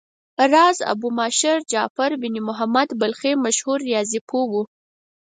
[0.51, 4.53] راز ابومعشر جعفر بن محمد بلخي مشهور ریاضي پوه و.